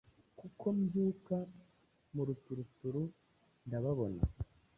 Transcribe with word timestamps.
kuko 0.39 0.65
mbyuka 0.79 1.37
muruturuturu 2.13 3.03
ndababona 3.65 4.23